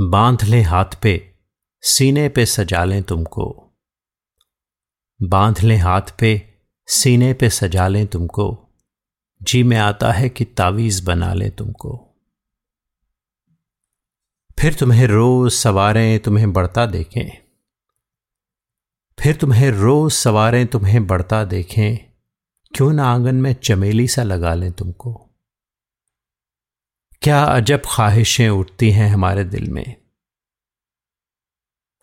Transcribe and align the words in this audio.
बाँध 0.00 0.44
लें 0.44 0.62
हाथ 0.62 0.84
पे, 1.02 1.34
सीने 1.82 2.28
पे 2.28 2.46
सजा 2.46 2.84
लें 2.84 3.02
तुमको। 3.02 3.76
बाँध 5.22 5.60
लें 5.60 5.76
हाथ 5.76 6.02
पे, 6.18 6.54
सीने 6.86 7.34
पे 7.34 7.50
सजा 7.50 7.88
लें 7.88 8.06
तुमको। 8.06 8.68
जी 9.42 9.62
में 9.62 9.76
आता 9.76 10.12
है 10.12 10.28
कि 10.28 10.44
तावीज 10.44 11.04
बना 11.04 11.34
लें 11.34 11.50
तुमको। 11.50 12.16
फिर 14.58 14.74
तुम्हें 14.74 15.06
रोज 15.06 15.52
सवारें 15.52 16.18
तुम्हें 16.18 16.52
बढ़ता 16.52 16.86
देखें। 16.86 17.30
फिर 19.18 19.36
तुम्हें 19.36 19.70
रोज 19.70 20.12
सवारें 20.12 20.66
तुम्हें 20.66 21.06
बढ़ता 21.06 21.44
देखें। 21.44 21.96
क्यों 22.74 22.92
ना 22.92 23.04
आँगन 23.04 23.34
में 23.34 23.52
चमेली 23.54 24.08
सा 24.08 24.22
लगा 24.22 24.54
लें 24.54 24.72
तुमको। 24.72 25.22
क्या 27.22 27.44
अजब 27.44 27.82
ख्वाहिशें 27.86 28.48
उठती 28.48 28.90
हैं 28.90 29.08
हमारे 29.08 29.44
दिल 29.44 29.70
में? 29.70 29.96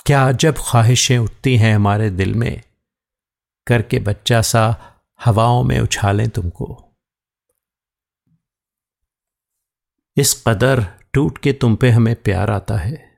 क्या 0.05 0.30
अजब 0.30 0.55
ख्वाहिशें 0.58 1.17
उठती 1.17 1.58
हैं 1.58 1.76
हमारे 1.76 2.09
दिल 2.09 2.34
में? 2.35 2.62
करके 3.68 3.99
बच्चा 3.99 4.41
सा 4.41 4.94
हवाओं 5.26 5.63
में 5.63 5.80
उछालें 5.80 6.30
तुमको। 6.30 6.95
इस 10.18 10.44
कदर 10.48 10.84
टूट 11.13 11.38
के 11.38 11.54
तुम 11.54 11.76
पे 11.76 11.90
हमें 11.90 12.16
प्यार 12.16 12.49
आता 12.49 12.77
है। 12.77 13.18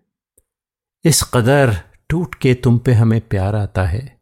इस 1.04 1.24
कदर 1.24 1.74
टूट 2.10 2.36
के 2.36 2.54
तुम 2.54 2.80
पे 2.80 2.94
हमें 2.94 3.22
प्यार 3.22 3.56
आता 3.56 3.84
है। 3.84 4.22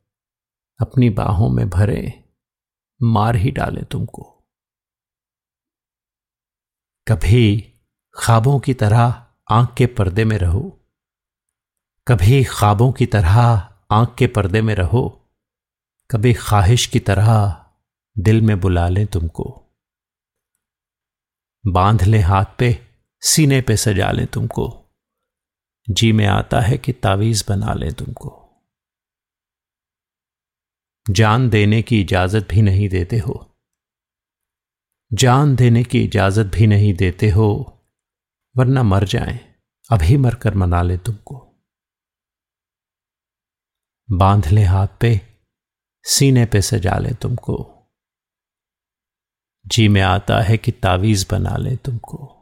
अपनी 0.80 1.09
बाहों 1.09 1.50
में 1.50 1.70
भरे, 1.70 2.23
मार 3.02 3.36
ही 3.36 3.52
डालें 3.52 3.86
तुमको। 3.86 4.33
कभी 7.08 7.74
ख्वाबों 8.16 8.60
की 8.60 8.74
तरह 8.74 9.28
आँख 9.52 9.76
के 9.78 9.86
पर्दे 9.86 10.26
में 10.26 10.38
रहो। 10.38 10.80
कभी 12.08 12.44
ख्वाबों 12.44 12.92
की 12.92 13.06
तरह 13.06 13.40
आँख 13.92 14.16
के 14.20 14.28
पर्दे 14.28 14.62
में 14.62 14.76
रहो। 14.76 15.30
कभी 16.12 16.34
ख्वाहिश 16.34 16.86
की 16.86 17.00
तरह 17.00 17.66
दिल 18.18 18.42
में 18.42 18.60
बुला 18.60 18.90
लें 18.90 19.08
तुमको। 19.08 19.64
बाँध 21.68 22.04
लें 22.04 22.22
हाथ 22.22 22.45
पे, 22.60 22.88
सीने 23.22 23.62
पे 23.62 23.78
सजा 23.78 24.12
लें 24.12 24.28
तुमको। 24.28 24.86
जी 25.90 26.12
में 26.12 26.26
आता 26.26 26.60
है 26.60 26.78
कि 26.78 26.94
तावीज 26.94 27.45
बना 27.50 27.73
लें 27.73 27.94
तुमको। 27.94 28.50
जान 31.10 31.50
देने 31.50 31.82
की 31.82 32.02
इजाज़त 32.02 32.48
भी 32.50 32.62
नहीं 32.62 32.90
देते 32.90 33.17
हो। 33.17 33.53
जान 35.14 35.56
देने 35.56 35.83
की 35.83 36.03
इजाज़त 36.03 36.45
भी 36.45 36.67
नहीं 36.67 36.94
देते 36.94 37.30
हो, 37.30 37.80
वरना 38.58 38.83
मर 38.83 39.03
जाएँ। 39.03 39.39
अभी 39.92 40.17
मरकर 40.17 40.55
मना 40.55 40.81
ले 40.81 40.97
तुमको। 40.97 41.66
बाँध 44.11 44.47
ले 44.47 44.64
हाथ 44.64 44.88
पे, 45.02 45.22
सीने 46.03 46.45
पे 46.45 46.61
सजा 46.61 46.97
ले 46.97 47.14
तुमको। 47.14 47.73
जी 49.67 49.88
में 49.88 50.02
आता 50.02 50.42
है 50.42 50.58
कि 50.58 50.72
तावीज 50.72 51.27
बना 51.31 51.58
ले 51.58 51.75
तुमको। 51.75 52.33